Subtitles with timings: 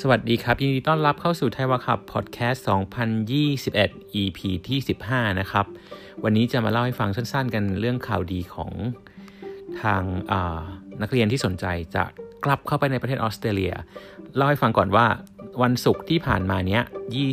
[0.00, 2.64] สวัสดีครับ ยินดีต้อนรับเข้าสู่ไทยวาคับพอดแคสต์
[3.40, 4.38] 2021 EP
[4.68, 4.78] ที่
[5.08, 5.66] 15 นะครับ
[6.24, 8.72] วันนี้จะมาเล่าให้ฟังสั้นๆ กันเรื่องข่าวดีของ
[9.82, 10.02] ทาง
[11.02, 12.04] นักเรียนที่สนใจจะ
[12.44, 13.74] กลับเข้าไปในประเทศออสเตรเลีย
[14.36, 15.06] เล่าให้ฟังก่อนว่า
[15.62, 16.82] วันศุกร์ที่ผ่านมาเนี้ย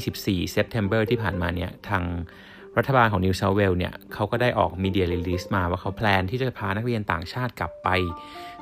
[0.02, 2.04] 24 September ที่ผ่านมาเนี้ยทาง
[2.78, 7.89] รัฐบาลของ New South Wales เนี่ยเขาก็ได้ออก media release มาว่าเขา plan ที่จะพานักเรียนต่างชาติกลับไป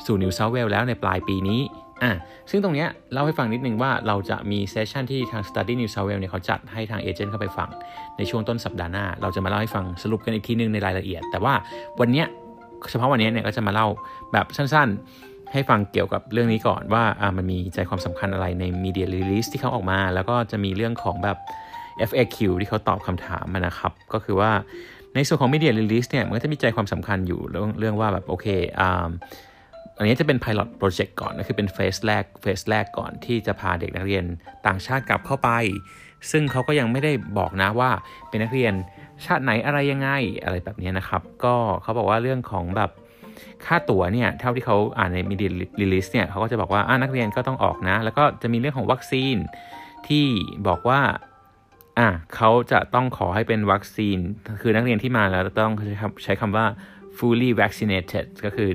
[0.06, 1.62] สู่ New South Wales แล้วในปลายปีนี้
[2.04, 2.12] อะ
[2.50, 7.70] ซึ่งตรงเนี้ยเล่าให้ฟังนิดนึงว่าเราจะมี session ที่ทาง Study New South Wales เนี่ยเขาจัดให้ทาง agent เข้าไปฟัง
[8.18, 11.54] ในช่วงต้นสัปดาห์หน้า เราจะมาเล่าให้ฟังสรุปกันอีกทีนึงในรายละเอียด แต่ว่า
[12.00, 12.28] วันเนี้ย
[12.90, 13.88] เฉพาะวันนี้เนี่ยก็จะมาเล่า
[14.34, 21.38] แบบสั้นๆ ให้ฟังเกี่ยวกับเรื่องนี้ก่อนว่าอ่ามันมีใจความสำคัญอะไรใน media release ที่เขาออกมา แล้วก็จะมีเรื่องของแบบ
[22.10, 24.52] FAQ ที่เขาตอบคำถามนะครับ ก็คือว่า
[25.16, 28.48] ในส่วนของ Media Release เนี่ยมันก็จะมีใจความสำคัญอยู่เรื่องเรื่องว่าแบบโอเค
[28.80, 29.10] อ่า
[30.00, 34.24] อันนี้จะเป็น Pilot Project ก่อนก็คือเป็น phase แรก phase แรกก่อนที่จะพาเด็กนักเรียน
[34.68, 35.50] ต่างชาติกลับเข้าไป
[36.32, 37.92] ซึ่งเขาก็ยังไม่ได้บอกนะว่า
[38.30, 38.74] เป็นนักเรียน
[39.26, 40.10] ชาติไหนอะไรยังไง
[40.44, 42.92] อะไรแบบนี้นะครับ ก็เขาบอกว่าเรื่องของแบบ
[43.66, 49.36] ค่าตั๋วเนี่ยเท่าที่เขาอ่านใน media release เนี่ยเขาก็จะบอกว่านักเรียนก็ต้องออกนะ แล้วก็จะมีเรื่องของวัคซีน
[50.08, 50.26] ที่
[50.68, 51.02] บอกว่า
[52.00, 54.18] อะเขาจะต้องขอให้เป็นวัคซีน
[54.62, 56.66] คือนักเรียนที่มาแล้วต้องใช้คำใช้คำว่า
[57.18, 58.70] fully vaccinated ก็คือ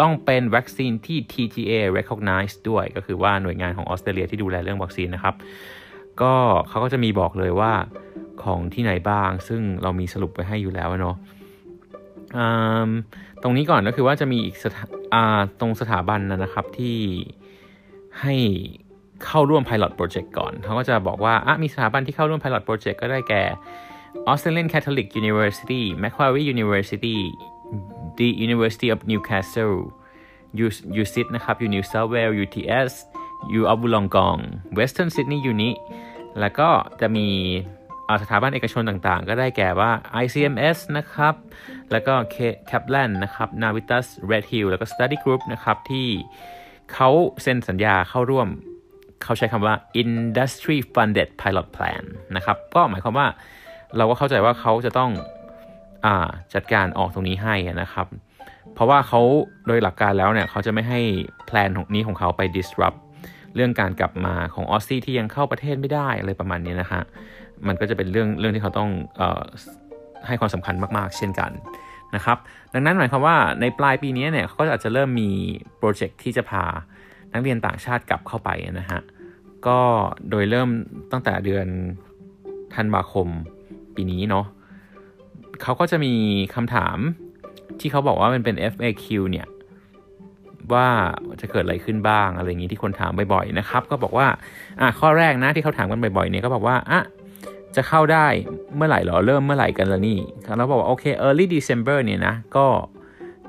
[0.00, 5.34] ต้องเป็นวัคซีนที่ TGA recognize ด้วย ก็คือว่าหน่วยงานของออสเตรเลียที่ดูแลเรื่องวัคซีนนะครับ
[6.20, 6.34] ก็
[6.68, 7.72] เขาก็จะมีบอกเลยว่า
[8.42, 11.16] ของที่ไหนบ้าง ซึ่งเรามีสรุปไปให้อยู่แล้วเนาะ
[13.42, 14.56] ตรงนี้ก่อนก็คือว่าจะมีอีก
[15.60, 16.96] ตรงสถาบันนะครับที่
[18.20, 18.34] ให้
[19.24, 23.44] เข้าร่วม Pilot Project ก่อน เขาก็จะบอกว่าอะมีสถาบันที่เข้าร่วม Pilot Project ก็ได้แก่
[24.30, 27.18] Australian Catholic University Macquarie University
[28.18, 29.76] the University of Newcastle
[30.64, 30.66] U
[31.00, 32.92] USIT นะครับ U New South Wales UTS
[33.60, 34.36] U อับุลองกอง
[34.78, 35.70] Western Sydney Uni
[36.40, 36.68] แล้วก็
[37.00, 37.28] จะมี
[38.22, 39.90] สถาบันเอกชนต่างๆ ก็ได้แก่ว่า
[40.22, 41.34] ICMS นะครับ
[41.90, 42.14] แล้วก็
[42.70, 46.08] Kaplan นะครับ Navitas Red Hill แล้วก็ Study Group นะครับ ที่
[46.92, 47.10] เขา
[47.42, 48.48] เซ็นสัญญาเข้าร่วม
[49.22, 52.02] เขาใช้คำว่า Industry Funded Pilot Plan
[52.36, 53.26] นะครับ ก็หมายความว่า
[53.96, 55.10] เราก็เข้าใจว่าเขาจะต้อง
[56.54, 58.06] จัดการออกตรงนี้ให้นะครับ
[58.74, 59.20] เพราะว่าเขา
[59.66, 61.00] โดยหลักการแล้วเนี่ยเขาจะไม่ให้
[61.46, 62.98] แพลนของนี้ของเขาไป disrupt
[63.54, 67.02] เรื่องการกลับมาของออสซี่ที่ยังเข้าประเทศไม่ได้อะไรประมาณนี้นะฮะ
[67.66, 69.42] มันก็จะเป็นเรื่องเรื่องที่เขาต้องออ
[70.26, 71.50] ให้ความสำคัญมากๆ เช่นกัน
[72.14, 72.38] นะครับ
[72.72, 75.30] ดังนั้นหมายความว่าในปลายปีนี้เนี่ยเขาก็อาจจะเริ่มมี
[75.78, 76.64] โปรเจกต์ที่จะพา
[77.32, 79.00] นักเรียนต่างชาติกลับเข้าไปนะฮะ
[79.66, 79.78] ก็
[80.30, 80.68] โดยเริ่ม
[81.12, 81.66] ตั้งแต่เดือน
[82.74, 83.26] ธันวาคม
[83.94, 84.46] ปีนี้เนาะ
[85.62, 86.14] เขาก็จะมี
[86.54, 86.98] คำถาม
[87.80, 89.46] ที่เขาบอกว่ามันเป็น FAQ เนี่ย
[90.72, 90.88] ว่า
[91.40, 94.26] จะเกิดอะไรขึ้นบ้างอะไรอย่างนี้ที่คนถามบ่อยๆนะครับ ก็บอกว่า
[94.80, 97.00] อะข้อแรกนะที่เขาถามกันบ่อยๆเนี่ยก็บอกว่าอะ
[97.76, 98.26] จะเข้าได้
[98.76, 100.18] เมื่อไหร่หรอเริ่มเมื่อไหร่กันละนี่
[100.56, 102.66] เราบอกว่าโอเค early December เนี่ยนะก็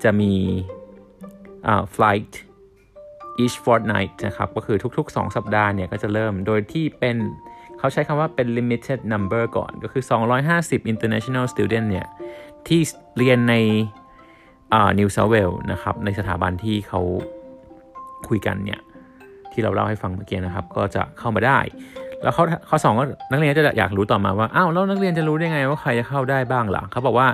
[0.03, 0.33] จะมี
[1.67, 2.31] อ่า flight
[3.43, 7.17] each fortnight นะครับก็คือทุกๆ 2 สัปดาห์เนี่ยก็จะเริ่มโดยที่เป็น
[7.79, 10.03] เขาใช้คำว่าเป็น limited number ก่อนก็คือ
[10.47, 12.07] 250 international student เนี่ย
[12.67, 12.81] ที่
[13.17, 13.55] เรียนใน
[14.73, 17.01] อ่า New South Wales นะครับ ในสถาบันที่เขา
[18.27, 18.79] คุยกันเนี่ย
[19.51, 21.59] ที่เราเล่าให้ฟังเมื่อกี้นะครับ ก็จะเข้ามาได้
[22.23, 27.27] แล้วเขาเขาสองก็นักเรียนจะอยากรู้ต่อมาว่า อ้าว แล้วนักเรียนจะรู้ได้ไงว่าใครจะเข้าได้บ้างล่ะเขาบอกว่า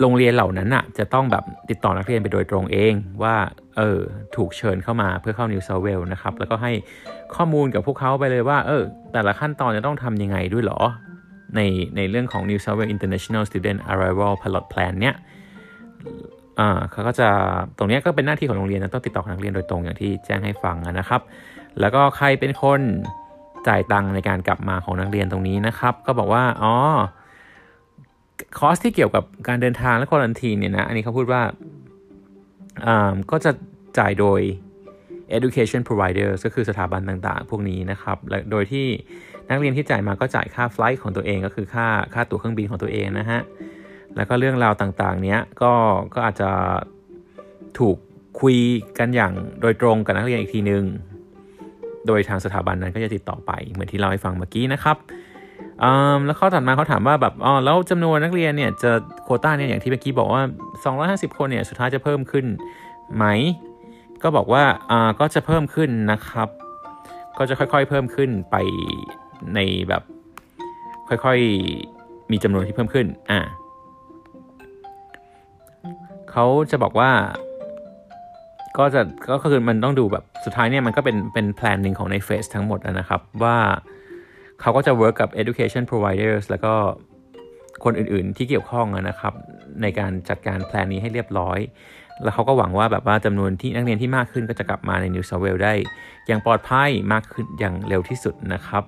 [0.00, 3.36] โรงเรียนเหล่านั้นน่ะจะต้องแบบติดต่อนักเรียนไปโดยตรงเองว่า
[3.76, 4.00] เออ
[4.36, 6.72] ถูกเชิญเข้ามาเพื่อเข้านิวเซาเวลนะครับ แล้วก็ให้
[7.34, 8.82] ข้อมูลกับพวกเขาไปเลยว่าเออ
[9.12, 10.80] แต่ละขั้นตอนจะต้องทำยังไงด้วยหรอ
[11.56, 11.60] ใน
[11.96, 15.16] ในเรื่องของ New South Wales International Student Arrival Pilot Plan เนี้ย
[16.60, 17.28] อ่าเขาก็จะ
[17.78, 21.20] ตรงนี้ก็เป็นหน้าที่ของโรงเรียนนะต้องติดต่อนักเรียนโดยตรงอย่างที่แจ้งให้ฟังนะครับ
[21.80, 22.80] แล้วก็ใครเป็นคน
[23.68, 26.74] จ่ายตังค์ในการกลับมาของนักเรียนตรงนี้นะครับ ก็บอกว่าอ๋อ
[28.58, 31.42] คอสที่เกี่ยวกับการเดินทางและควอลันทีเนี่ยนะอันนี้เขาพูดว่า
[33.30, 33.50] ก็จะ
[33.98, 34.40] จ่ายโดย
[35.36, 38.86] education provider ก็คือสถาบันต่างๆ พวกนี้นะครับและโดยที่
[39.50, 43.40] นักเรียนที่จ่ายมาก็จ่ายค่าไฟล์ของตัวเองก็คือค่าค่าตั๋วเครื่องบินของตัวเองนะฮะ
[44.16, 45.72] แล้วก็เรื่องราวต่างๆ เนี้ยก็
[46.14, 46.50] ก็อาจจะ
[47.78, 47.96] ถูก
[48.40, 48.56] คุย
[48.98, 50.84] กันอย่างโดยตรงกับนักเรียนอีกทีนึง
[52.06, 54.96] โดยทางสถาบันนั้นก็จะติดต่อไปเหมือนที่เราให้ฟังเมื่อกี้นะครับ
[56.24, 58.90] แล้วข้อถัดมาเขาถามว่าแบบอ๋อแล้วจำนวนนักเรียนเนี่ยจะ
[59.22, 60.42] โคต้าเนี่ยอย่างที่เมื่อกี้บอกว่า
[61.30, 62.46] 250 คนเนี่ยสุดท้ายจะเพิ่มขึ้น
[63.16, 63.24] ไหม
[64.22, 66.48] ก็บอกว่าอ่าก็จะเพิ่มขึ้นนะครับ
[67.38, 68.56] ก็จะค่อยๆเพิ่มขึ้นไป
[69.54, 70.02] ในแบบ
[71.08, 73.40] ค่อยๆมีจำนวนที่เพิ่มขึ้นอ่า
[76.30, 77.10] เขาจะบอกว่า
[78.78, 79.00] ก็จะ
[79.30, 83.56] ก็คือมันต้องดูแบบสุดท้ายเนี่ยมันก็เป็นเป็น plan หนึ่งของใน phase ทั้งหมดนะครับว่า
[84.60, 86.74] เขาก็จะ work กับ education providers แล้วก็
[87.84, 89.34] คนอื่นๆที่เกี่ยวข้องนะครับ
[89.82, 91.58] ในการจัดการ plan นี้ให้เรียบร้อย
[92.22, 95.74] แล้วเขาก็หวังว่าแบบว่าจำนวนที่นักเรียนที่มากขึ้นก็จะกลับมาใน New South Wales ได้
[96.26, 98.84] อย่างปลอดภัยมากขึ้นอย่างเร็วที่สุดนะครับ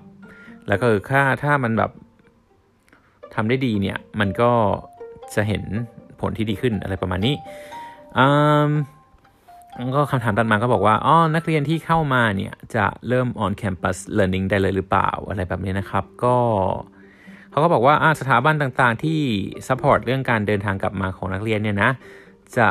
[0.67, 1.91] แล้วก็ค่าถ้ามันแบบ
[3.33, 4.51] ทำได้ดีเนี่ย มันก็
[5.35, 5.63] จะเห็น
[6.21, 7.35] ผลที่ดีขึ้นอะไรประมาณนี้
[9.95, 16.35] ก็คำถามตัดมาก็บอกว่าอ๋อนักเรียนที่เข้ามาเนี่ยจะเริ่ม on campus learning ได้เลยหรือเปล่าอะไรแบบนี้นะครับ ก็
[17.51, 19.19] เขาก็บอกว่าสถาบันต่างๆที่
[19.67, 21.91] support เรื่องการเดินทางกลับมาของนักเรียนเนี่ยนะ
[22.57, 22.67] จะ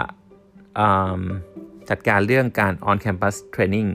[1.89, 3.89] จัดการเรื่องการ on campus training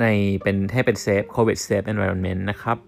[0.00, 0.04] ใน
[0.42, 2.78] เป็นให้เป็น safe covid safe environment นะครับ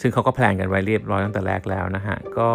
[0.00, 2.50] ซึ่งเขาก็แพลนกันไว้เรียบร้อยตั้งแต่แรกแล้วนะฮะ ก็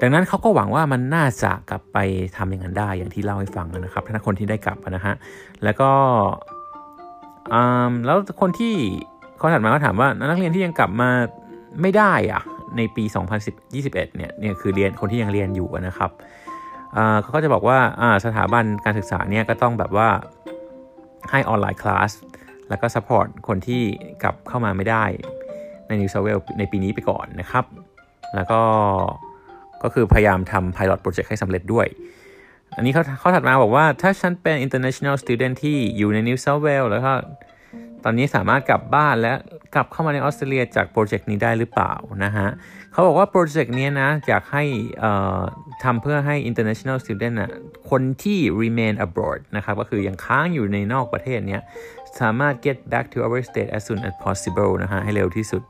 [0.00, 1.98] ดังนั้นเขาก็หวังว่ามันน่าจะกลับไป
[2.36, 5.14] ทำอย่างนั้นได้อย่างที่เล่าให้ฟังนะครับถ้าคนที่ได้กลับนะฮะ
[5.64, 5.90] แล้วก็
[8.06, 8.74] แล้วคนที่
[9.38, 11.10] เขาถัดมาก็ถามว่านักเรียนที่ยังกลับมา
[11.82, 12.42] ไม่ได้อะ
[12.76, 13.04] ในปี
[13.54, 16.10] 2021 เนี่ยเนี่ยคือเรียนคนที่ยังเรียนอยู่นะครับ
[17.22, 17.78] เขาก็จะบอกว่า
[18.24, 20.08] สถาบันการศึกษาเนี่ยก็ต้องแบบว่า
[21.30, 22.10] ให้ online class
[22.68, 23.82] แล้วก็ support คนที่
[24.22, 25.04] กลับเข้ามาไม่ได้
[25.86, 27.64] ใน New South Wales ในปีนี้ไปก่อนนะครับ
[28.34, 28.60] แล้วก็
[29.82, 31.86] ก็คือพยายามทำ pilot project ให้สำเร็จด้วย
[32.76, 37.12] อันนี้เขาเขาถัดมาบอกว่าถ้าฉันเป็น international student ที่อยู่ใน New South Wales แล้วก็
[38.04, 39.32] ตอนนี้สามารถกลับบ้านและ
[39.74, 41.92] กลับเข้ามาในออสเตรเลียจากโปรเจกต์นี้ได้หรือเปล่า
[42.24, 42.48] นะฮะ
[42.92, 44.64] เขาบอกว่าโปรเจกต์นี้นะอยากให้
[45.84, 47.52] ทำเพื่อให้ international student นะ
[47.90, 51.62] คนที่ remain abroad นะครับก็คือยังค้างอยู่ในนอกประเทศเนี้ย
[52.20, 55.62] สามารถ get back to our state as soon as possible นะฮะให้เร็วที่สุด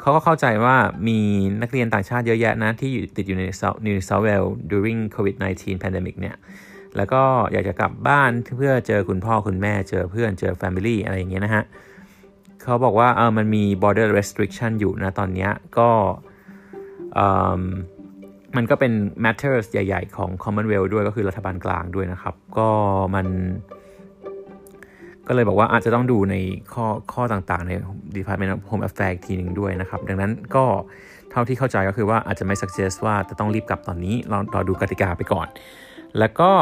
[0.00, 0.76] เขาก็เข้าใจว่า
[1.08, 1.18] มี
[1.62, 3.44] นักเรียนต่างชาติเยอะแยะนะ ที่อยู่ติดอยู่ใน
[3.86, 6.36] New South Wales during COVID-19 pandemic เนี่ย
[6.96, 7.22] แล้วก็
[7.52, 11.64] อยากจะกลับบ้านเพื่อเจอคุณพ่อคุณแม่เจอเพื่อนเจอ family อะไรอย่างเงี้ยนะฮะ
[12.62, 15.48] เขาบอกว่าเออมันมี border restriction อยู่นะตอนนี้
[15.78, 15.90] ก็
[18.56, 18.92] มันก็เป็น
[19.24, 22.68] matters ใหญ่ ๆ ของ Commonwealth ด้วยก็คือรัฐบาลกลางด้วยนะครับ ก็
[23.14, 23.26] มัน
[25.28, 26.34] ก็เลยบอกว่าอาจจะต้องดูใน
[26.72, 27.72] ข้อข้อต่างๆ ใน
[28.16, 30.64] Department of Home Affairs ทีหนึ่งด้วยนะครับ ดังนั้นก็
[31.30, 35.46] เท่าที่เข้าใจก็คือว่าอาจจะไม่ suggest ว่าจะต้องรีบกลับตอนนี้เรารอดูกติกาไปก่อน
[36.18, 36.52] แล้วก็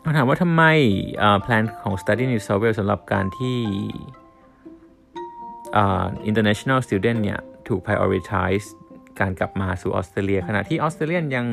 [0.00, 0.62] เขาถามว่าทำไม
[1.42, 3.58] plan ของ Study New South Wales สำหรับการที่
[6.30, 8.66] international student เนี่ย ถูก prioritize
[9.20, 11.46] การกลับมาสู่ออสเตรเลีย ขณะที่ออสเตรเลียยัง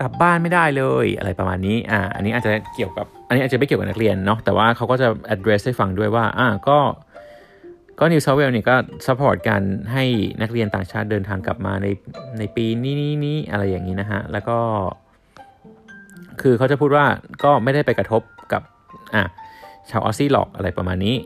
[0.00, 6.78] กลับบ้านไม่ได้เลยอะไรประมาณนี้อ่าอันนี้อาจจะเกี่ยวกับ อันนี้อาจจะไม่เกี่ยวกับนักเรียนเนาะแต่ว่าเขาก็จะ address ให้ฟังด้วยว่าอ่าก็
[8.00, 8.76] ก็ New South Wales เนี่ยก็
[9.06, 9.62] support การ
[9.92, 10.04] ให้
[10.42, 11.86] นักเรียนต่างชาติเดินทางกลับมาใน
[12.38, 14.58] ในปีนี้นี้นี้อะไรอย่างนี้นะฮะ แล้วก็
[16.40, 17.06] คือเขาจะพูดว่า
[17.44, 18.62] ก็ไม่ได้ไปกระทบกับ
[19.14, 19.24] อะ
[19.90, 21.16] ชาว Aussie หรอกอะไรประมาณนี้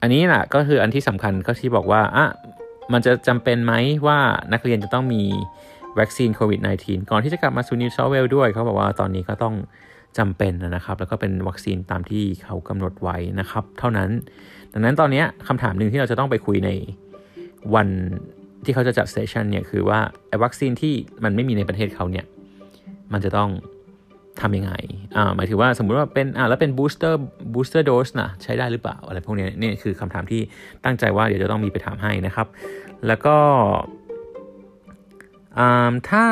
[0.00, 2.26] อันนี้แหละก็คืออันที่สำคัญก็ที่บอกว่าอะ
[2.92, 3.74] มันจะจำเป็นไหม
[4.06, 4.18] ว่า
[4.52, 5.22] นักเรียนจะต้องมี
[6.00, 9.54] วัคซีนโควิด -19 ก่อนที่จะกลับมาสู่ New South Wales ด้วย เขาบอกว่าตอนนี้ก็ต้อง
[10.18, 14.10] จำเป็นนะครับ แล้วก็เป็นวัคซีนตามที่เขากำหนดไว้นะครับ เท่านั้น
[14.72, 16.70] ดังนั้นตอนนี้คำถามหนึ่งที่เราจะต้องไปคุยใน
[17.74, 17.88] วัน
[18.64, 22.26] ที่เขาจะจัด session เนี่ยคือว่าไอ้วัคซีนที่มันไม่มีในประเทศเขาเนี่ย
[23.12, 23.50] มันจะต้อง
[24.40, 24.72] ทำยังไง
[25.16, 30.40] อ่า หมายถึงว่าสมมุติว่าเป็น อ่า แล้วเป็น booster booster dose นะใช้ได้หรือเปล่า อะไรพวกนี้นี่คือคำถามที่
[30.84, 32.46] ตั้งใจว่าเดี๋ยวจะต้องมีไปถามให้นะครับ
[33.06, 33.36] แล้วก็
[36.08, 36.24] ถ้า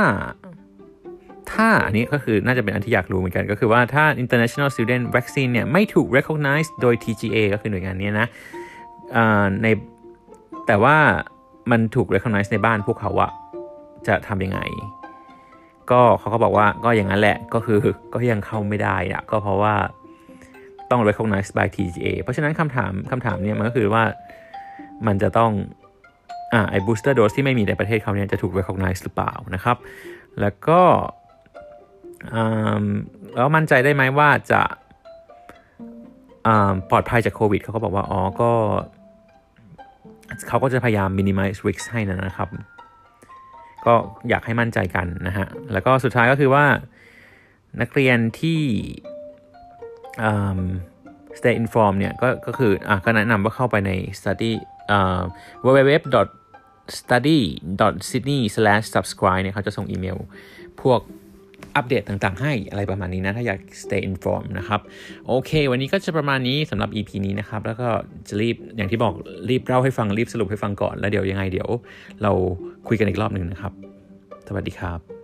[1.53, 8.27] ถ้าอันนี้ก็คือน่าจะเป็นอันที่อยากรู้เหมือนกัน ก็คือว่าถ้า international student vaccine เนี่ยไม่ถูก recognize โดย TGA ก็คือหน่วยงานนี้นะ
[9.63, 9.67] ใน
[10.67, 10.97] แต่ว่า
[11.71, 13.31] มันถูก recognize ในบ้านพวกเขาอะ
[14.07, 14.61] จะทำยังไง
[15.91, 17.79] ก็เขาก็บอกว่าก็อย่างนั้นแหละก็คือ
[18.13, 19.75] ก็ยังเข้าไม่ได้อะก็เพราะว่า
[20.91, 24.05] ต้อง recognize by TGA เพราะฉะนั้นคำถามคำถามเนี่ยมันก็คือว่า
[25.07, 25.51] มันจะต้อง
[26.53, 29.77] อ่าไอ้บูสเตอร์โดสที่ไม่มีในประเทศเขาเนี่ยจะถูก recognize หรือเปล่านะครับ
[30.41, 30.81] แล้วก็
[33.35, 34.63] แล้วมั่นใจได้ไหมว่าจะ
[36.91, 38.51] ปลอดภัยจากโควิดเขาก็บอกว่า อ๋อ ก็
[40.49, 42.49] เขาก็จะพยายาม minimize risk ให้นะครับ
[43.87, 43.95] ก็
[44.29, 46.65] อยากให้มั่นใจกันนะฮะ แล้วก็สุดท้ายก็คือว่า
[47.81, 48.61] นักเรียนที่
[51.39, 54.53] stay informed เนี่ยก็ก็คืออะก็แนะนำว่าเข้าไปใน study
[55.65, 55.93] www
[56.99, 57.41] study
[58.09, 58.41] sydney
[58.95, 60.19] subscribe เนี่ยเขาจะส่งอีเมล
[60.83, 61.01] พวก
[61.77, 64.81] อัปเดตต่างๆ ให้อะไรประมาณนี้นะ ถ้าอยาก stay informed นะครับ
[65.27, 67.89] โอเค วันนี้ก็จะประมาณนี้สำหรับ EP นี้นะครับ แล้วก็
[68.29, 69.15] จะรีบอย่างที่บอก
[69.49, 71.69] รีบเล่าให้ฟังรีบสรุปให้ฟังก่อน แล้วเดี๋ยวยังไงเดี๋ยว
[72.23, 72.33] เรา
[72.89, 73.73] คุยกันอีกรอบหนึ่งนะครับ
[74.49, 75.16] สวัสดีครับ